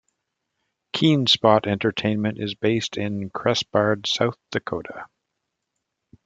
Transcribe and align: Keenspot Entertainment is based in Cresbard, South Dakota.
Keenspot 0.95 1.67
Entertainment 1.67 2.39
is 2.39 2.55
based 2.55 2.97
in 2.97 3.29
Cresbard, 3.29 4.07
South 4.07 4.35
Dakota. 4.49 5.05